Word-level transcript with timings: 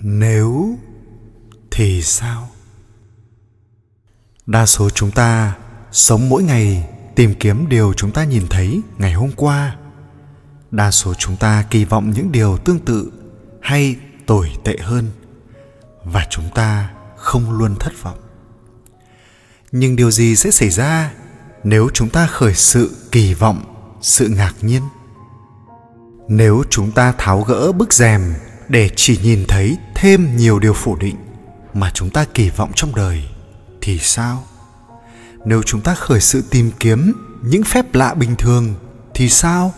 nếu 0.00 0.78
thì 1.70 2.02
sao? 2.02 2.48
Đa 4.46 4.66
số 4.66 4.90
chúng 4.90 5.10
ta 5.10 5.56
sống 5.92 6.28
mỗi 6.28 6.42
ngày 6.42 6.88
tìm 7.16 7.34
kiếm 7.40 7.68
điều 7.68 7.92
chúng 7.92 8.12
ta 8.12 8.24
nhìn 8.24 8.46
thấy 8.50 8.80
ngày 8.98 9.12
hôm 9.12 9.30
qua. 9.36 9.76
Đa 10.70 10.90
số 10.90 11.14
chúng 11.14 11.36
ta 11.36 11.64
kỳ 11.70 11.84
vọng 11.84 12.10
những 12.10 12.32
điều 12.32 12.58
tương 12.58 12.78
tự 12.78 13.12
hay 13.60 13.96
tồi 14.26 14.50
tệ 14.64 14.76
hơn. 14.80 15.10
Và 16.04 16.26
chúng 16.30 16.48
ta 16.54 16.90
không 17.16 17.58
luôn 17.58 17.74
thất 17.80 17.92
vọng. 18.02 18.18
Nhưng 19.72 19.96
điều 19.96 20.10
gì 20.10 20.36
sẽ 20.36 20.50
xảy 20.50 20.70
ra 20.70 21.12
nếu 21.64 21.88
chúng 21.94 22.08
ta 22.08 22.26
khởi 22.26 22.54
sự 22.54 22.96
kỳ 23.12 23.34
vọng, 23.34 23.64
sự 24.02 24.28
ngạc 24.28 24.54
nhiên? 24.62 24.82
Nếu 26.28 26.62
chúng 26.70 26.92
ta 26.92 27.12
tháo 27.18 27.42
gỡ 27.42 27.72
bức 27.72 27.92
rèm 27.92 28.34
để 28.68 28.90
chỉ 28.96 29.18
nhìn 29.22 29.44
thấy 29.48 29.76
thêm 29.94 30.36
nhiều 30.36 30.58
điều 30.58 30.72
phủ 30.72 30.96
định 30.96 31.16
mà 31.74 31.90
chúng 31.94 32.10
ta 32.10 32.24
kỳ 32.34 32.50
vọng 32.50 32.72
trong 32.74 32.94
đời, 32.94 33.24
thì 33.80 33.98
sao? 33.98 34.44
Nếu 35.44 35.62
chúng 35.62 35.80
ta 35.80 35.94
khởi 35.94 36.20
sự 36.20 36.44
tìm 36.50 36.70
kiếm 36.80 37.12
những 37.42 37.62
phép 37.62 37.94
lạ 37.94 38.14
bình 38.14 38.36
thường, 38.36 38.74
thì 39.14 39.28
sao? 39.28 39.74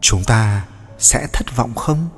Chúng 0.00 0.24
ta 0.24 0.64
sẽ 0.98 1.26
thất 1.32 1.56
vọng 1.56 1.74
không? 1.74 2.08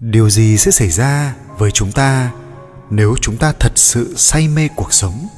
Điều 0.00 0.30
gì 0.30 0.58
sẽ 0.58 0.70
xảy 0.70 0.90
ra 0.90 1.34
với 1.58 1.70
chúng 1.70 1.92
ta 1.92 2.32
nếu 2.90 3.14
chúng 3.20 3.36
ta 3.36 3.52
thật 3.60 3.72
sự 3.74 4.14
say 4.16 4.48
mê 4.48 4.68
cuộc 4.76 4.92
sống? 4.92 5.28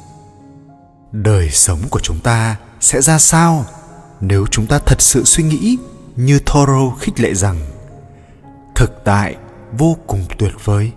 Đời 1.13 1.51
sống 1.51 1.81
của 1.91 2.01
chúng 2.01 2.21
ta 2.21 2.57
sẽ 2.81 3.01
ra 3.03 3.19
sao 3.19 3.67
nếu 4.21 4.47
chúng 4.51 4.67
ta 4.67 4.79
thật 4.79 5.03
sự 5.03 5.25
suy 5.25 5.45
nghĩ 5.45 5.77
như 6.17 6.39
Thoreau 6.47 6.97
khích 7.01 7.21
lệ 7.21 7.35
rằng 7.35 7.76
thực 8.77 9.05
tại 9.05 9.37
vô 9.79 9.97
cùng 10.07 10.25
tuyệt 10.39 10.53
vời. 10.65 10.93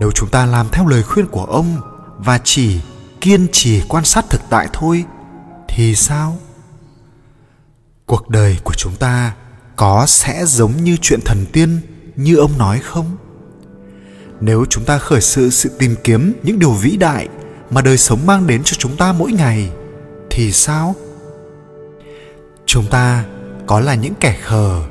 Nếu 0.00 0.10
chúng 0.10 0.28
ta 0.28 0.46
làm 0.46 0.68
theo 0.72 0.86
lời 0.86 1.02
khuyên 1.02 1.26
của 1.26 1.44
ông 1.44 1.80
và 2.18 2.40
chỉ 2.44 2.80
kiên 3.20 3.46
trì 3.52 3.82
quan 3.88 4.04
sát 4.04 4.24
thực 4.30 4.40
tại 4.50 4.68
thôi, 4.72 5.04
thì 5.68 5.94
sao? 5.94 6.38
Cuộc 8.06 8.28
đời 8.28 8.58
của 8.64 8.74
chúng 8.74 8.96
ta 8.96 9.34
có 9.76 10.06
sẽ 10.06 10.44
giống 10.46 10.84
như 10.84 10.96
chuyện 11.02 11.20
thần 11.24 11.46
tiên 11.52 11.80
như 12.16 12.36
ông 12.36 12.58
nói 12.58 12.80
không? 12.80 13.16
Nếu 14.40 14.64
chúng 14.70 14.84
ta 14.84 14.98
khởi 14.98 15.20
sự 15.20 15.50
sự 15.50 15.70
tìm 15.78 15.96
kiếm 16.04 16.32
những 16.42 16.58
điều 16.58 16.72
vĩ 16.72 16.96
đại 16.96 17.28
mà 17.70 17.80
đời 17.82 17.98
sống 17.98 18.26
mang 18.26 18.46
đến 18.46 18.62
cho 18.64 18.76
chúng 18.78 18.96
ta 18.96 19.12
mỗi 19.12 19.32
ngày, 19.32 19.70
thì 20.30 20.52
sao? 20.52 20.94
Chúng 22.66 22.86
ta 22.86 23.24
có 23.66 23.80
là 23.80 23.94
những 23.94 24.14
kẻ 24.20 24.38
khờ 24.42 24.82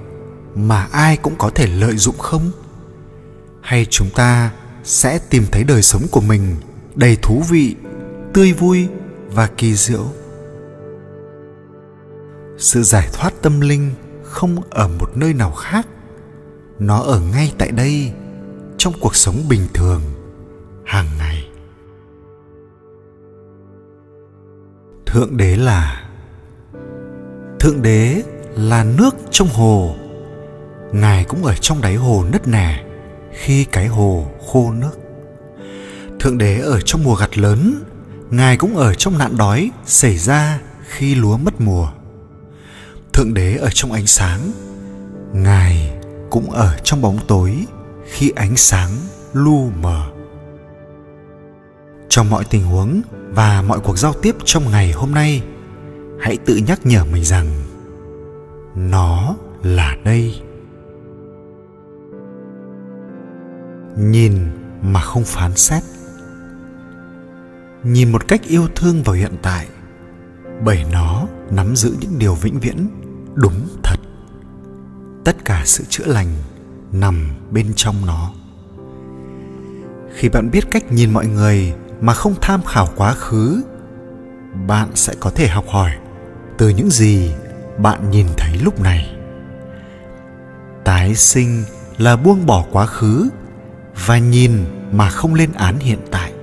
mà 0.56 0.88
ai 0.92 1.18
cũng 1.18 1.36
có 1.38 1.50
thể 1.56 1.68
lợi 1.68 1.98
dụng 1.98 2.18
không? 2.18 2.52
Hay 3.62 3.86
chúng 3.90 4.10
ta 4.16 4.52
sẽ 4.84 5.20
tìm 5.30 5.44
thấy 5.52 5.64
đời 5.64 5.82
sống 5.82 6.02
của 6.12 6.22
mình 6.22 6.56
đầy 6.96 7.18
thú 7.22 7.44
vị, 7.50 7.76
tươi 8.34 8.54
vui 8.54 8.88
và 9.30 9.48
kỳ 9.48 9.76
diệu? 9.76 10.06
Sự 12.58 12.84
giải 12.84 13.10
thoát 13.14 13.34
tâm 13.42 13.62
linh 13.62 13.92
không 14.24 14.62
ở 14.70 14.88
một 14.88 15.18
nơi 15.18 15.34
nào 15.34 15.52
khác. 15.52 15.88
Nó 16.80 17.02
ở 17.02 17.20
ngay 17.20 17.54
tại 17.58 17.72
đây, 17.72 18.14
trong 18.78 18.94
cuộc 19.02 19.16
sống 19.16 19.36
bình 19.50 19.68
thường, 19.74 20.02
hàng 20.86 21.08
ngày. 21.18 21.50
Thượng 25.06 25.38
đế 25.38 25.56
là, 25.56 26.10
thượng 27.60 27.82
đế 27.82 28.24
là 28.56 28.84
nước 28.84 29.16
trong 29.32 29.48
hồ 29.48 29.96
ngài 30.92 31.24
cũng 31.24 31.46
ở 31.46 31.56
trong 31.56 31.82
đáy 31.82 31.96
hồ 31.96 32.26
nứt 32.32 32.48
nẻ 32.48 32.84
khi 33.32 33.64
cái 33.64 33.88
hồ 33.88 34.28
khô 34.48 34.72
nước. 34.72 34.92
Thượng 36.20 36.38
đế 36.38 36.60
ở 36.60 36.82
trong 36.82 37.04
mùa 37.04 37.16
gặt 37.16 37.38
lớn, 37.38 37.84
ngài 38.30 38.58
cũng 38.58 38.78
ở 38.78 38.94
trong 38.94 39.18
nạn 39.18 39.38
đói 39.38 39.72
xảy 39.86 40.18
ra 40.18 40.60
khi 40.88 41.16
lúa 41.16 41.38
mất 41.38 41.62
mùa. 41.62 41.90
Thượng 43.14 43.34
đế 43.34 43.56
ở 43.56 43.70
trong 43.74 43.92
ánh 43.92 44.08
sáng, 44.08 44.52
ngài 45.34 45.92
cũng 46.30 46.52
ở 46.52 46.78
trong 46.84 47.02
bóng 47.02 47.20
tối 47.28 47.66
khi 48.06 48.32
ánh 48.36 48.56
sáng 48.56 48.90
lu 49.34 49.70
mờ. 49.82 50.04
Trong 52.10 52.30
mọi 52.30 52.44
tình 52.50 52.64
huống 52.64 53.02
và 53.30 53.62
mọi 53.62 53.80
cuộc 53.80 53.98
giao 53.98 54.14
tiếp 54.14 54.36
trong 54.46 54.72
ngày 54.72 54.92
hôm 54.92 55.12
nay, 55.12 55.44
hãy 56.20 56.38
tự 56.46 56.56
nhắc 56.68 56.80
nhở 56.84 57.06
mình 57.06 57.24
rằng, 57.26 57.48
nó 58.76 59.36
là 59.64 59.96
đây. 60.04 60.42
Nhìn 63.98 64.34
mà 64.82 65.02
không 65.02 65.24
phán 65.24 65.56
xét. 65.56 65.84
Nhìn 67.84 68.12
một 68.12 68.28
cách 68.28 68.42
yêu 68.44 68.68
thương 68.76 69.04
vào 69.04 69.16
hiện 69.16 69.36
tại, 69.42 69.68
bởi 70.64 70.86
nó 70.92 71.28
nắm 71.52 71.76
giữ 71.76 71.96
những 72.00 72.20
điều 72.20 72.36
vĩnh 72.36 72.60
viễn, 72.60 72.88
đúng 73.36 73.68
thật. 73.84 74.00
Tất 75.26 75.46
cả 75.46 75.62
sự 75.66 75.84
chữa 75.90 76.06
lành 76.06 76.28
nằm 76.92 77.30
bên 77.52 77.74
trong 77.76 77.96
nó. 78.06 78.32
Khi 80.16 80.30
bạn 80.30 80.52
biết 80.52 80.72
cách 80.72 80.92
nhìn 80.92 81.14
mọi 81.14 81.28
người 81.28 81.74
mà 82.02 82.14
không 82.14 82.36
tham 82.42 82.64
khảo 82.64 82.88
quá 82.96 83.14
khứ, 83.14 83.62
bạn 84.68 84.90
sẽ 84.96 85.14
có 85.20 85.30
thể 85.30 85.48
học 85.48 85.66
hỏi 85.68 85.92
từ 86.58 86.70
những 86.70 86.90
gì 86.90 87.32
bạn 87.78 88.12
nhìn 88.12 88.28
thấy 88.38 88.58
lúc 88.64 88.82
này. 88.82 89.16
Tái 90.84 91.16
sinh 91.16 91.64
là 91.98 92.16
buông 92.16 92.46
bỏ 92.46 92.66
quá 92.72 92.86
khứ 92.86 93.30
và 94.06 94.18
nhìn 94.18 94.66
mà 94.92 95.10
không 95.10 95.34
lên 95.34 95.52
án 95.54 95.80
hiện 95.80 96.00
tại. 96.12 96.34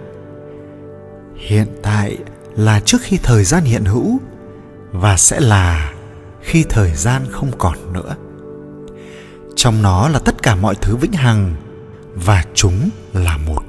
Hiện 1.36 1.66
tại 1.82 2.18
là 2.56 2.80
trước 2.80 2.98
khi 3.02 3.18
thời 3.22 3.44
gian 3.44 3.64
hiện 3.64 3.84
hữu 3.84 4.20
và 4.92 5.16
sẽ 5.16 5.40
là 5.40 5.92
khi 6.40 6.64
thời 6.68 6.94
gian 6.94 7.22
không 7.30 7.50
còn 7.58 7.92
nữa. 7.92 8.16
Trong 9.56 9.82
nó 9.82 10.08
là 10.08 10.18
tất 10.18 10.42
cả 10.42 10.56
mọi 10.56 10.74
thứ 10.74 10.96
vĩnh 10.96 11.12
hằng 11.12 11.54
và 12.14 12.44
chúng 12.54 12.90
là 13.12 13.36
một. 13.36 13.62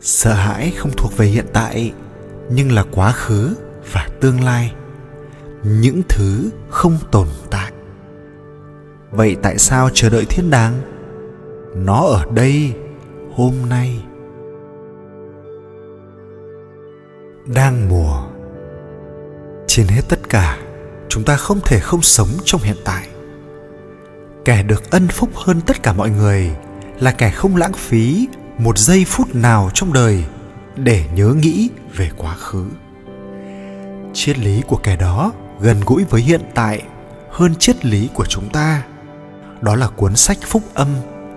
Sợ 0.00 0.32
hãi 0.32 0.72
không 0.76 0.90
thuộc 0.96 1.16
về 1.16 1.26
hiện 1.26 1.46
tại, 1.52 1.92
nhưng 2.50 2.72
là 2.72 2.84
quá 2.90 3.12
khứ 3.12 3.56
và 3.92 4.08
tương 4.20 4.44
lai. 4.44 4.72
Những 5.62 6.02
thứ 6.08 6.50
không 6.68 6.98
tồn 7.10 7.28
tại. 7.50 7.72
Vậy 9.10 9.36
tại 9.42 9.58
sao 9.58 9.90
chờ 9.94 10.10
đợi 10.10 10.24
thiên 10.24 10.50
đàng? 10.50 10.93
Nó 11.74 12.00
ở 12.00 12.24
đây 12.34 12.72
hôm 13.34 13.54
nay. 13.68 14.04
Đang 17.54 17.88
mùa. 17.88 18.22
Trên 19.66 19.86
hết 19.86 20.02
tất 20.08 20.28
cả, 20.28 20.58
chúng 21.08 21.24
ta 21.24 21.36
không 21.36 21.60
thể 21.64 21.80
không 21.80 22.02
sống 22.02 22.28
trong 22.44 22.60
hiện 22.60 22.76
tại. 22.84 23.08
Kẻ 24.44 24.62
được 24.62 24.90
ân 24.90 25.08
phúc 25.08 25.30
hơn 25.34 25.60
tất 25.60 25.82
cả 25.82 25.92
mọi 25.92 26.10
người 26.10 26.50
là 27.00 27.12
kẻ 27.12 27.30
không 27.30 27.56
lãng 27.56 27.72
phí 27.72 28.28
một 28.58 28.78
giây 28.78 29.04
phút 29.08 29.34
nào 29.34 29.70
trong 29.74 29.92
đời 29.92 30.24
để 30.76 31.04
nhớ 31.14 31.34
nghĩ 31.34 31.70
về 31.96 32.10
quá 32.16 32.34
khứ. 32.34 32.64
Triết 34.12 34.38
lý 34.38 34.62
của 34.66 34.76
kẻ 34.76 34.96
đó 34.96 35.32
gần 35.60 35.80
gũi 35.86 36.04
với 36.04 36.20
hiện 36.20 36.40
tại 36.54 36.82
hơn 37.30 37.54
triết 37.54 37.84
lý 37.84 38.08
của 38.14 38.24
chúng 38.24 38.48
ta. 38.48 38.82
Đó 39.60 39.76
là 39.76 39.88
cuốn 39.88 40.16
sách 40.16 40.38
phúc 40.42 40.62
âm 40.74 40.88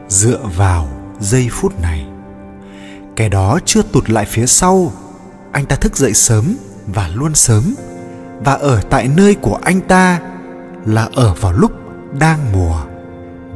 dựa 0.09 0.39
vào 0.55 0.87
giây 1.19 1.47
phút 1.51 1.81
này, 1.81 2.05
kẻ 3.15 3.29
đó 3.29 3.59
chưa 3.65 3.81
tụt 3.81 4.09
lại 4.09 4.25
phía 4.25 4.45
sau. 4.45 4.91
Anh 5.51 5.65
ta 5.65 5.75
thức 5.75 5.97
dậy 5.97 6.13
sớm 6.13 6.57
và 6.87 7.07
luôn 7.07 7.35
sớm. 7.35 7.75
Và 8.39 8.53
ở 8.53 8.81
tại 8.89 9.07
nơi 9.17 9.35
của 9.35 9.59
anh 9.63 9.81
ta 9.81 10.19
là 10.85 11.09
ở 11.15 11.33
vào 11.33 11.53
lúc 11.53 11.71
đang 12.19 12.51
mùa, 12.53 12.81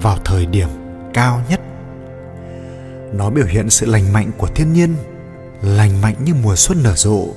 vào 0.02 0.18
thời 0.26 0.46
điểm 0.46 0.70
cao 1.14 1.42
nhất. 1.50 1.62
Nó 3.14 3.30
biểu 3.30 3.46
hiện 3.46 3.70
sự 3.70 3.86
lành 3.86 4.14
mạnh 4.14 4.32
của 4.38 4.48
thiên 4.48 4.74
nhiên, 4.74 4.96
lành 5.62 6.02
mạnh 6.02 6.16
như 6.26 6.34
mùa 6.44 6.56
xuân 6.56 6.84
nở 6.84 6.94
rộ, 6.96 7.28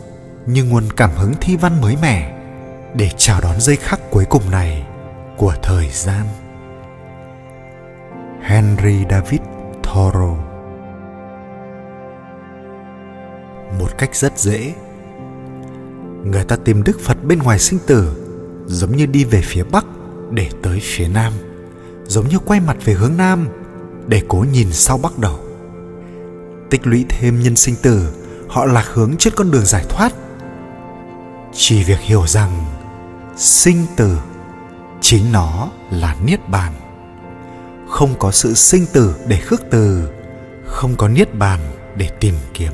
như 0.46 0.64
nguồn 0.64 0.92
cảm 0.96 1.10
hứng 1.16 1.34
thi 1.40 1.56
văn 1.56 1.80
mới 1.80 1.96
mẻ 2.02 2.32
để 2.94 3.10
chào 3.16 3.40
đón 3.40 3.60
giây 3.60 3.76
khắc 3.76 4.10
cuối 4.10 4.24
cùng 4.24 4.50
này 4.50 4.86
của 5.36 5.54
thời 5.62 5.88
gian 5.92 6.26
henry 8.44 9.04
david 9.10 9.40
thoreau. 9.82 10.38
Một 13.78 13.98
cách 13.98 14.14
rất 14.14 14.38
dễ, 14.38 14.74
người 16.24 16.44
ta 16.44 16.56
tìm 16.56 16.82
đức 16.82 17.00
phật 17.00 17.24
bên 17.24 17.38
ngoài 17.38 17.58
sinh 17.58 17.78
tử, 17.86 18.26
giống 18.66 18.96
như 18.96 19.06
đi 19.06 19.24
về 19.24 19.42
phía 19.44 19.64
bắc 19.64 19.84
để 20.30 20.50
tới 20.62 20.80
phía 20.82 21.08
nam, 21.08 21.32
giống 22.06 22.28
như 22.28 22.38
quay 22.38 22.60
mặt 22.60 22.76
về 22.84 22.92
hướng 22.92 23.16
nam 23.16 23.48
để 24.06 24.22
cố 24.28 24.44
nhìn 24.52 24.72
sau 24.72 24.98
bắc 24.98 25.18
đầu. 25.18 25.38
Tích 26.70 26.86
lũy 26.86 27.04
thêm 27.08 27.40
nhân 27.40 27.56
sinh 27.56 27.74
tử, 27.82 28.08
họ 28.48 28.64
lạc 28.64 28.86
hướng 28.92 29.16
trên 29.18 29.34
con 29.36 29.50
đường 29.50 29.64
giải 29.64 29.84
thoát. 29.88 30.12
Chỉ 31.52 31.84
việc 31.84 32.00
hiểu 32.00 32.26
rằng, 32.26 32.64
sinh 33.36 33.86
tử 33.96 34.18
chính 35.00 35.32
nó 35.32 35.68
là 35.90 36.16
niết 36.24 36.48
bàn 36.48 36.72
không 37.94 38.14
có 38.18 38.30
sự 38.30 38.54
sinh 38.54 38.86
tử 38.92 39.14
để 39.26 39.36
khước 39.36 39.62
từ, 39.70 40.08
không 40.66 40.96
có 40.96 41.08
niết 41.08 41.34
bàn 41.34 41.60
để 41.96 42.10
tìm 42.20 42.34
kiếm. 42.54 42.72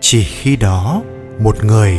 Chỉ 0.00 0.24
khi 0.24 0.56
đó, 0.56 1.02
một 1.40 1.64
người 1.64 1.98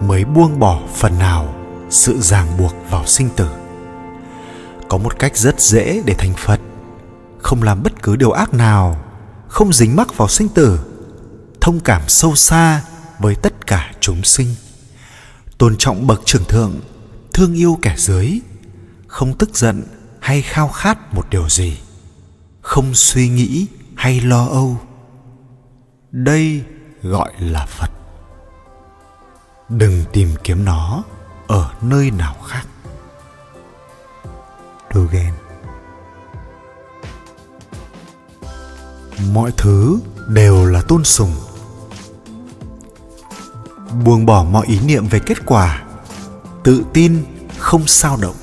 mới 0.00 0.24
buông 0.24 0.58
bỏ 0.58 0.80
phần 0.94 1.18
nào 1.18 1.54
sự 1.90 2.20
ràng 2.20 2.58
buộc 2.58 2.74
vào 2.90 3.06
sinh 3.06 3.28
tử. 3.36 3.48
Có 4.88 4.98
một 4.98 5.18
cách 5.18 5.36
rất 5.36 5.60
dễ 5.60 6.02
để 6.06 6.14
thành 6.18 6.32
phật, 6.36 6.60
không 7.38 7.62
làm 7.62 7.82
bất 7.82 8.02
cứ 8.02 8.16
điều 8.16 8.30
ác 8.30 8.54
nào, 8.54 9.04
không 9.48 9.72
dính 9.72 9.96
mắc 9.96 10.16
vào 10.16 10.28
sinh 10.28 10.48
tử, 10.48 10.80
thông 11.60 11.80
cảm 11.80 12.02
sâu 12.08 12.34
xa 12.34 12.82
với 13.18 13.34
tất 13.34 13.66
cả 13.66 13.92
chúng 14.00 14.22
sinh. 14.22 14.54
Tôn 15.58 15.76
trọng 15.78 16.06
bậc 16.06 16.22
trưởng 16.24 16.44
thượng, 16.44 16.80
thương 17.32 17.54
yêu 17.54 17.78
kẻ 17.82 17.94
dưới, 17.98 18.40
không 19.06 19.38
tức 19.38 19.56
giận 19.56 19.82
hay 20.24 20.42
khao 20.42 20.68
khát 20.68 21.14
một 21.14 21.26
điều 21.30 21.48
gì? 21.48 21.78
Không 22.60 22.94
suy 22.94 23.28
nghĩ 23.28 23.66
hay 23.94 24.20
lo 24.20 24.46
âu. 24.46 24.76
Đây 26.10 26.62
gọi 27.02 27.32
là 27.38 27.66
phật. 27.66 27.90
Đừng 29.68 30.04
tìm 30.12 30.34
kiếm 30.44 30.64
nó 30.64 31.04
ở 31.46 31.70
nơi 31.82 32.10
nào 32.10 32.36
khác. 32.48 32.66
Dogen. 34.94 35.32
Mọi 39.32 39.52
thứ 39.56 39.98
đều 40.28 40.66
là 40.66 40.82
tôn 40.88 41.04
sùng. 41.04 41.34
Buông 44.04 44.26
bỏ 44.26 44.44
mọi 44.44 44.66
ý 44.66 44.80
niệm 44.80 45.06
về 45.06 45.18
kết 45.26 45.46
quả. 45.46 45.82
Tự 46.62 46.84
tin 46.92 47.24
không 47.58 47.86
sao 47.86 48.18
động 48.22 48.36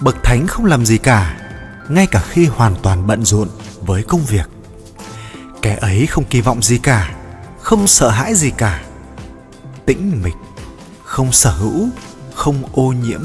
bậc 0.00 0.16
thánh 0.22 0.46
không 0.46 0.64
làm 0.64 0.86
gì 0.86 0.98
cả, 0.98 1.36
ngay 1.88 2.06
cả 2.06 2.24
khi 2.28 2.46
hoàn 2.46 2.74
toàn 2.82 3.06
bận 3.06 3.24
rộn 3.24 3.48
với 3.80 4.02
công 4.02 4.24
việc. 4.24 4.48
Kẻ 5.62 5.76
ấy 5.80 6.06
không 6.06 6.24
kỳ 6.24 6.40
vọng 6.40 6.62
gì 6.62 6.78
cả, 6.78 7.14
không 7.60 7.86
sợ 7.86 8.10
hãi 8.10 8.34
gì 8.34 8.50
cả. 8.50 8.82
Tĩnh 9.86 10.22
mịch, 10.22 10.34
không 11.04 11.32
sở 11.32 11.50
hữu, 11.50 11.88
không 12.34 12.62
ô 12.72 12.92
nhiễm. 12.92 13.20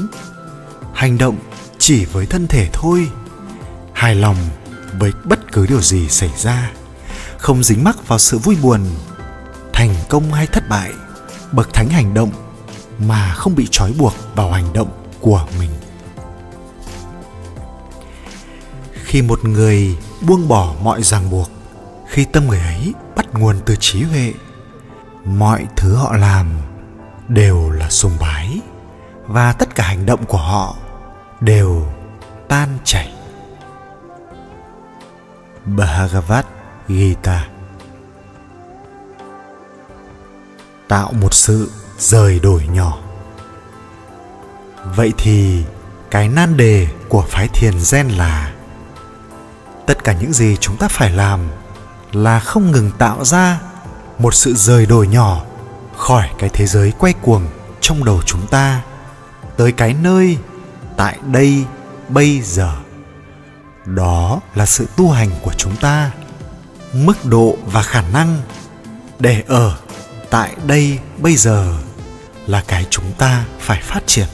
Hành 0.94 1.18
động 1.18 1.36
chỉ 1.78 2.04
với 2.04 2.26
thân 2.26 2.46
thể 2.46 2.68
thôi, 2.72 3.10
hài 3.92 4.14
lòng 4.14 4.36
với 4.98 5.12
bất 5.24 5.52
cứ 5.52 5.66
điều 5.66 5.80
gì 5.80 6.08
xảy 6.08 6.30
ra. 6.38 6.72
Không 7.38 7.64
dính 7.64 7.84
mắc 7.84 8.08
vào 8.08 8.18
sự 8.18 8.38
vui 8.38 8.56
buồn, 8.62 8.80
thành 9.72 9.94
công 10.08 10.32
hay 10.32 10.46
thất 10.46 10.68
bại, 10.68 10.92
bậc 11.52 11.74
thánh 11.74 11.88
hành 11.88 12.14
động 12.14 12.30
mà 12.98 13.34
không 13.34 13.54
bị 13.54 13.68
trói 13.70 13.92
buộc 13.98 14.14
vào 14.34 14.50
hành 14.50 14.72
động 14.72 14.88
của 15.20 15.46
mình. 15.58 15.70
Khi 19.12 19.22
một 19.22 19.44
người 19.44 19.96
buông 20.20 20.48
bỏ 20.48 20.74
mọi 20.82 21.02
ràng 21.02 21.30
buộc, 21.30 21.50
khi 22.08 22.24
tâm 22.24 22.48
người 22.48 22.58
ấy 22.58 22.94
bắt 23.16 23.26
nguồn 23.32 23.56
từ 23.66 23.76
trí 23.80 24.02
huệ, 24.02 24.34
mọi 25.24 25.66
thứ 25.76 25.94
họ 25.96 26.16
làm 26.16 26.46
đều 27.28 27.70
là 27.70 27.90
sùng 27.90 28.12
bái 28.20 28.60
và 29.26 29.52
tất 29.52 29.74
cả 29.74 29.84
hành 29.84 30.06
động 30.06 30.24
của 30.24 30.38
họ 30.38 30.76
đều 31.40 31.86
tan 32.48 32.68
chảy. 32.84 33.12
Bhagavad 35.64 36.44
Gita. 36.88 37.48
Tạo 40.88 41.12
một 41.12 41.34
sự 41.34 41.70
rời 41.98 42.40
đổi 42.40 42.66
nhỏ. 42.72 42.98
Vậy 44.84 45.12
thì 45.18 45.64
cái 46.10 46.28
nan 46.28 46.56
đề 46.56 46.88
của 47.08 47.24
phái 47.28 47.48
thiền 47.48 47.74
gen 47.92 48.08
là 48.08 48.51
tất 49.92 50.04
cả 50.04 50.12
những 50.20 50.32
gì 50.32 50.56
chúng 50.60 50.76
ta 50.76 50.88
phải 50.88 51.10
làm 51.10 51.40
là 52.12 52.40
không 52.40 52.70
ngừng 52.70 52.90
tạo 52.98 53.24
ra 53.24 53.60
một 54.18 54.34
sự 54.34 54.54
rời 54.54 54.86
đổi 54.86 55.06
nhỏ 55.06 55.44
khỏi 55.96 56.28
cái 56.38 56.50
thế 56.52 56.66
giới 56.66 56.92
quay 56.98 57.12
cuồng 57.12 57.46
trong 57.80 58.04
đầu 58.04 58.20
chúng 58.26 58.46
ta 58.46 58.82
tới 59.56 59.72
cái 59.72 59.94
nơi 59.94 60.38
tại 60.96 61.18
đây 61.26 61.64
bây 62.08 62.40
giờ. 62.40 62.72
Đó 63.84 64.40
là 64.54 64.66
sự 64.66 64.86
tu 64.96 65.10
hành 65.10 65.30
của 65.42 65.52
chúng 65.58 65.76
ta, 65.76 66.10
mức 66.92 67.24
độ 67.24 67.56
và 67.66 67.82
khả 67.82 68.02
năng 68.12 68.42
để 69.18 69.42
ở 69.48 69.76
tại 70.30 70.56
đây 70.66 70.98
bây 71.18 71.36
giờ 71.36 71.74
là 72.46 72.64
cái 72.66 72.86
chúng 72.90 73.12
ta 73.18 73.44
phải 73.60 73.80
phát 73.82 74.02
triển. 74.06 74.26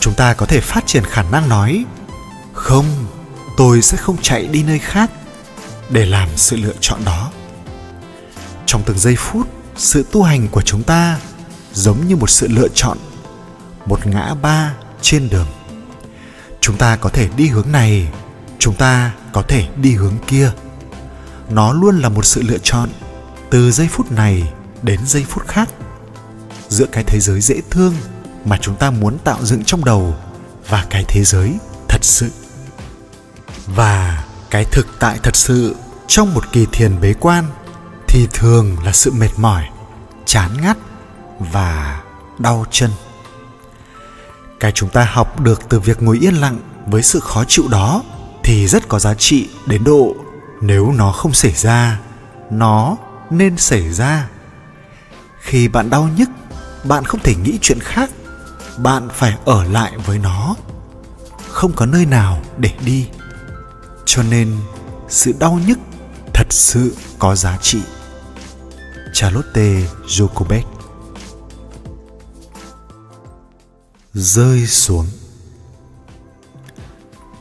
Chúng 0.00 0.14
ta 0.14 0.34
có 0.34 0.46
thể 0.46 0.60
phát 0.60 0.86
triển 0.86 1.04
khả 1.04 1.22
năng 1.22 1.48
nói, 1.48 1.84
không 2.52 2.86
tôi 3.56 3.82
sẽ 3.82 3.96
không 3.96 4.16
chạy 4.22 4.46
đi 4.46 4.62
nơi 4.62 4.78
khác 4.78 5.10
để 5.90 6.06
làm 6.06 6.28
sự 6.36 6.56
lựa 6.56 6.74
chọn 6.80 7.00
đó. 7.04 7.30
Trong 8.66 8.82
từng 8.86 8.98
giây 8.98 9.16
phút, 9.18 9.48
sự 9.76 10.04
tu 10.12 10.22
hành 10.22 10.48
của 10.48 10.62
chúng 10.62 10.82
ta 10.82 11.18
giống 11.72 12.08
như 12.08 12.16
một 12.16 12.30
sự 12.30 12.48
lựa 12.48 12.68
chọn, 12.74 12.98
một 13.86 14.06
ngã 14.06 14.34
ba 14.42 14.74
trên 15.02 15.28
đường. 15.30 15.46
Chúng 16.60 16.76
ta 16.76 16.96
có 16.96 17.08
thể 17.08 17.28
đi 17.36 17.48
hướng 17.48 17.72
này, 17.72 18.08
chúng 18.58 18.74
ta 18.74 19.12
có 19.32 19.42
thể 19.42 19.68
đi 19.76 19.94
hướng 19.94 20.14
kia. 20.26 20.52
Nó 21.50 21.72
luôn 21.72 21.98
là 21.98 22.08
một 22.08 22.24
sự 22.24 22.42
lựa 22.42 22.58
chọn 22.62 22.88
từ 23.50 23.70
giây 23.70 23.88
phút 23.90 24.12
này 24.12 24.52
đến 24.82 25.00
giây 25.06 25.24
phút 25.28 25.46
khác. 25.46 25.68
Giữa 26.68 26.86
cái 26.92 27.04
thế 27.04 27.20
giới 27.20 27.40
dễ 27.40 27.60
thương 27.70 27.94
mà 28.44 28.58
chúng 28.60 28.76
ta 28.76 28.90
muốn 28.90 29.18
tạo 29.18 29.38
dựng 29.44 29.64
trong 29.64 29.84
đầu 29.84 30.14
và 30.68 30.86
cái 30.90 31.04
thế 31.08 31.24
giới 31.24 31.52
thật 31.88 32.04
sự 32.04 32.30
và 33.66 34.24
cái 34.50 34.64
thực 34.64 34.86
tại 34.98 35.18
thật 35.22 35.36
sự 35.36 35.76
trong 36.06 36.34
một 36.34 36.52
kỳ 36.52 36.66
thiền 36.72 37.00
bế 37.00 37.14
quan 37.20 37.44
thì 38.08 38.28
thường 38.32 38.76
là 38.84 38.92
sự 38.92 39.12
mệt 39.12 39.30
mỏi, 39.36 39.64
chán 40.24 40.50
ngắt 40.62 40.76
và 41.38 42.02
đau 42.38 42.64
chân. 42.70 42.90
Cái 44.60 44.72
chúng 44.72 44.88
ta 44.88 45.04
học 45.12 45.40
được 45.40 45.68
từ 45.68 45.80
việc 45.80 46.02
ngồi 46.02 46.18
yên 46.18 46.34
lặng 46.34 46.58
với 46.86 47.02
sự 47.02 47.20
khó 47.20 47.44
chịu 47.48 47.68
đó 47.68 48.02
thì 48.44 48.66
rất 48.66 48.88
có 48.88 48.98
giá 48.98 49.14
trị 49.14 49.48
đến 49.66 49.84
độ 49.84 50.14
nếu 50.60 50.92
nó 50.92 51.12
không 51.12 51.32
xảy 51.32 51.52
ra, 51.52 52.00
nó 52.50 52.96
nên 53.30 53.56
xảy 53.56 53.92
ra. 53.92 54.28
Khi 55.40 55.68
bạn 55.68 55.90
đau 55.90 56.08
nhức, 56.16 56.28
bạn 56.84 57.04
không 57.04 57.20
thể 57.20 57.34
nghĩ 57.34 57.58
chuyện 57.62 57.78
khác, 57.80 58.10
bạn 58.78 59.08
phải 59.14 59.36
ở 59.44 59.64
lại 59.64 59.92
với 60.06 60.18
nó. 60.18 60.54
Không 61.48 61.72
có 61.72 61.86
nơi 61.86 62.06
nào 62.06 62.42
để 62.56 62.70
đi 62.84 63.08
cho 64.06 64.22
nên, 64.22 64.56
sự 65.08 65.32
đau 65.38 65.60
nhức 65.66 65.78
thật 66.32 66.46
sự 66.50 66.96
có 67.18 67.34
giá 67.34 67.58
trị. 67.62 67.80
Charlotte 69.12 69.86
Jacobet 70.06 70.62
rơi 74.14 74.66
xuống. 74.66 75.06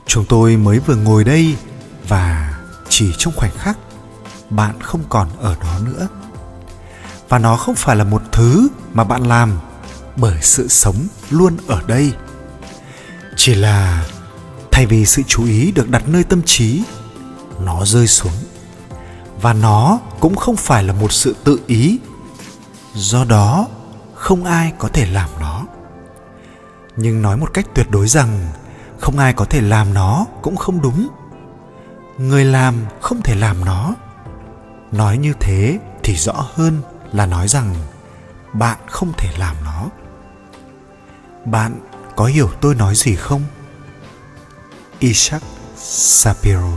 Chúng 0.06 0.26
tôi 0.26 0.58
mới 0.58 0.80
vừa 0.80 0.96
ngồi 0.96 1.24
đây 1.24 1.56
và 2.08 2.58
chỉ 2.90 3.14
trong 3.18 3.34
khoảnh 3.36 3.52
khắc, 3.58 3.78
bạn 4.50 4.82
không 4.82 5.04
còn 5.10 5.30
ở 5.40 5.56
đó 5.62 5.80
nữa. 5.86 6.08
Và 7.30 7.40
nó 7.40 7.58
không 7.58 7.76
phải 7.76 7.96
là 7.96 8.04
một 8.04 8.22
thứ 8.32 8.68
mà 8.94 9.04
bạn 9.04 9.28
làm 9.28 9.60
bởi 10.16 10.38
sự 10.42 10.68
sống 10.68 11.08
luôn 11.30 11.58
ở 11.68 11.82
đây. 11.88 12.14
Chỉ 13.36 13.56
là 13.56 14.06
thay 14.74 14.86
vì 14.86 15.06
sự 15.06 15.22
chú 15.28 15.46
ý 15.46 15.72
được 15.72 15.90
đặt 15.90 16.08
nơi 16.08 16.24
tâm 16.24 16.42
trí, 16.46 16.84
nó 17.60 17.86
rơi 17.86 18.08
xuống. 18.08 18.34
Và 19.42 19.54
nó 19.54 20.00
cũng 20.20 20.36
không 20.36 20.56
phải 20.56 20.84
là 20.84 20.94
một 20.94 21.12
sự 21.12 21.36
tự 21.44 21.60
ý. 21.68 22.00
Do 22.94 23.24
đó, 23.24 23.68
không 24.16 24.44
ai 24.44 24.74
có 24.78 24.88
thể 24.88 25.06
làm 25.06 25.30
nó. 25.40 25.66
Nhưng 26.96 27.22
nói 27.22 27.38
một 27.38 27.54
cách 27.54 27.66
tuyệt 27.76 27.92
đối 27.92 28.08
rằng, 28.08 28.52
không 29.00 29.18
ai 29.18 29.34
có 29.34 29.46
thể 29.46 29.62
làm 29.62 29.94
nó 29.94 30.26
cũng 30.42 30.56
không 30.56 30.82
đúng. 30.82 31.08
Người 32.18 32.46
làm 32.46 32.76
không 33.02 33.22
thể 33.22 33.36
làm 33.36 33.66
nó. 33.66 33.94
Nói 34.92 35.18
như 35.18 35.34
thế 35.40 35.80
thì 36.04 36.16
rõ 36.16 36.48
hơn 36.54 36.82
là 37.12 37.26
nói 37.26 37.48
rằng 37.48 37.76
bạn 38.54 38.78
không 38.88 39.12
thể 39.18 39.30
làm 39.38 39.56
nó. 39.66 39.86
Bạn 41.46 41.80
có 42.16 42.26
hiểu 42.26 42.50
tôi 42.62 42.76
nói 42.76 42.96
gì 42.96 43.16
không? 43.16 43.42
Isaac 45.04 45.44
sapiro 45.78 46.72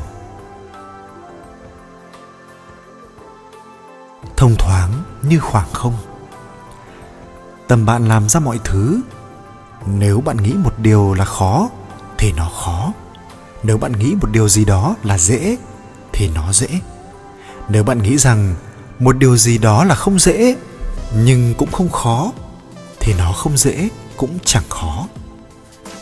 thông 4.37 4.55
thoáng 4.59 5.03
như 5.23 5.41
khoảng 5.41 5.73
không. 5.73 5.95
Tầm 7.69 7.87
bạn 7.87 8.09
làm 8.09 8.29
ra 8.29 8.41
mọi 8.41 8.61
thứ. 8.65 9.01
Nếu 9.87 10.21
bạn 10.21 10.37
nghĩ 10.37 10.53
một 10.53 10.79
điều 10.79 11.15
là 11.15 11.25
khó, 11.25 11.69
thì 12.19 12.33
nó 12.33 12.49
khó. 12.49 12.93
Nếu 13.63 13.79
bạn 13.79 13.93
nghĩ 13.93 14.15
một 14.21 14.29
điều 14.33 14.49
gì 14.49 14.65
đó 14.65 14.97
là 15.03 15.19
dễ, 15.19 15.57
thì 16.13 16.31
nó 16.35 16.53
dễ. 16.53 16.69
Nếu 17.69 17.85
bạn 17.85 18.03
nghĩ 18.03 18.19
rằng 18.19 18.55
một 18.99 19.17
điều 19.17 19.37
gì 19.37 19.59
đó 19.59 19.85
là 19.85 19.95
không 19.95 20.19
dễ, 20.19 20.57
nhưng 21.17 21.55
cũng 21.55 21.73
không 21.73 21.89
khó, 21.89 22.33
thì 23.01 23.15
nó 23.19 23.33
không 23.33 23.57
dễ, 23.57 23.89
cũng 24.17 24.39
chẳng 24.45 24.69
khó. 24.69 25.07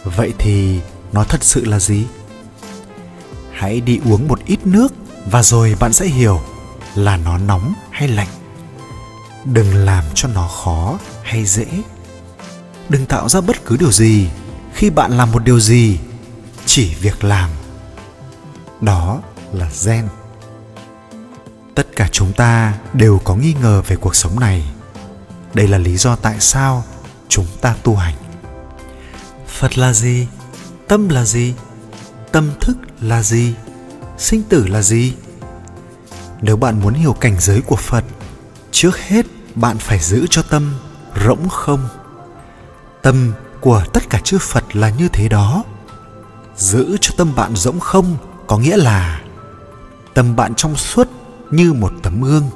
Vậy 0.04 0.34
thì 0.38 0.80
nó 1.14 1.24
thật 1.24 1.44
sự 1.44 1.64
là 1.64 1.78
gì? 1.80 2.06
Hãy 3.52 3.80
đi 3.80 4.00
uống 4.04 4.28
một 4.28 4.40
ít 4.46 4.66
nước 4.66 4.94
và 5.26 5.42
rồi 5.42 5.76
bạn 5.80 5.92
sẽ 5.92 6.06
hiểu 6.06 6.40
là 6.94 7.16
nó 7.16 7.38
nóng 7.38 7.74
hay 7.90 8.08
lạnh. 8.08 8.28
Đừng 9.44 9.74
làm 9.74 10.04
cho 10.14 10.28
nó 10.28 10.48
khó 10.48 10.98
hay 11.22 11.44
dễ. 11.44 11.66
Đừng 12.88 13.06
tạo 13.06 13.28
ra 13.28 13.40
bất 13.40 13.64
cứ 13.64 13.76
điều 13.76 13.92
gì 13.92 14.28
khi 14.74 14.90
bạn 14.90 15.12
làm 15.12 15.32
một 15.32 15.44
điều 15.44 15.60
gì, 15.60 15.98
chỉ 16.66 16.94
việc 16.94 17.24
làm. 17.24 17.50
Đó 18.80 19.20
là 19.52 19.70
gen. 19.84 20.08
Tất 21.74 21.86
cả 21.96 22.08
chúng 22.12 22.32
ta 22.32 22.74
đều 22.92 23.18
có 23.24 23.34
nghi 23.34 23.54
ngờ 23.62 23.82
về 23.86 23.96
cuộc 23.96 24.16
sống 24.16 24.40
này. 24.40 24.64
Đây 25.54 25.68
là 25.68 25.78
lý 25.78 25.96
do 25.96 26.16
tại 26.16 26.40
sao 26.40 26.84
chúng 27.28 27.46
ta 27.60 27.74
tu 27.82 27.96
hành. 27.96 28.14
Phật 29.48 29.78
là 29.78 29.92
gì? 29.92 30.26
Tâm 30.88 31.08
là 31.08 31.24
gì? 31.24 31.54
Tâm 32.32 32.50
thức 32.60 32.76
là 33.00 33.22
gì? 33.22 33.54
Sinh 34.18 34.42
tử 34.42 34.66
là 34.66 34.82
gì? 34.82 35.14
Nếu 36.40 36.56
bạn 36.56 36.80
muốn 36.80 36.94
hiểu 36.94 37.12
cảnh 37.12 37.36
giới 37.40 37.60
của 37.60 37.76
phật, 37.76 38.04
trước 38.70 38.98
hết 38.98 39.26
bạn 39.54 39.78
phải 39.78 39.98
giữ 39.98 40.26
cho 40.30 40.42
tâm 40.42 40.74
rỗng 41.24 41.48
không. 41.48 41.88
Tâm 43.02 43.32
của 43.60 43.84
tất 43.92 44.10
cả 44.10 44.20
chư 44.24 44.38
phật 44.38 44.76
là 44.76 44.90
như 44.90 45.08
thế 45.08 45.28
đó. 45.28 45.64
Giữ 46.56 46.96
cho 47.00 47.14
tâm 47.16 47.34
bạn 47.34 47.56
rỗng 47.56 47.80
không 47.80 48.16
có 48.46 48.58
nghĩa 48.58 48.76
là 48.76 49.20
tâm 50.14 50.36
bạn 50.36 50.54
trong 50.54 50.76
suốt 50.76 51.08
như 51.50 51.72
một 51.72 51.92
tấm 52.02 52.22
gương. 52.22 52.50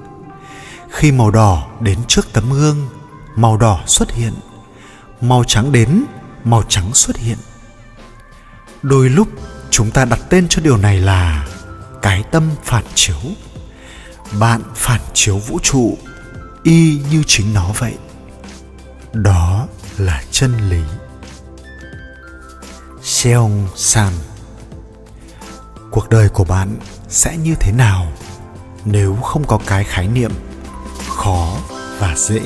Khi 0.90 1.12
màu 1.12 1.30
đỏ 1.30 1.66
đến 1.80 1.98
trước 2.08 2.32
tấm 2.32 2.52
gương, 2.52 2.88
màu 3.36 3.56
đỏ 3.56 3.80
xuất 3.86 4.12
hiện, 4.12 4.32
màu 5.20 5.44
trắng 5.44 5.72
đến, 5.72 6.04
màu 6.44 6.62
trắng 6.68 6.94
xuất 6.94 7.16
hiện 7.16 7.38
đôi 8.82 9.10
lúc 9.10 9.28
chúng 9.70 9.90
ta 9.90 10.04
đặt 10.04 10.20
tên 10.28 10.48
cho 10.48 10.62
điều 10.62 10.76
này 10.76 11.00
là 11.00 11.46
cái 12.02 12.24
tâm 12.30 12.50
phản 12.64 12.84
chiếu. 12.94 13.16
Bạn 14.38 14.62
phản 14.74 15.00
chiếu 15.14 15.38
vũ 15.38 15.58
trụ 15.62 15.98
y 16.62 17.00
như 17.10 17.22
chính 17.26 17.54
nó 17.54 17.72
vậy. 17.78 17.94
Đó 19.12 19.66
là 19.98 20.22
chân 20.30 20.70
lý. 20.70 20.82
Seong 23.02 23.68
San, 23.76 24.12
Cuộc 25.90 26.10
đời 26.10 26.28
của 26.28 26.44
bạn 26.44 26.76
sẽ 27.08 27.36
như 27.36 27.54
thế 27.60 27.72
nào 27.72 28.12
nếu 28.84 29.16
không 29.16 29.44
có 29.46 29.58
cái 29.66 29.84
khái 29.84 30.08
niệm 30.08 30.30
khó 31.08 31.56
và 31.98 32.14
dễ? 32.16 32.40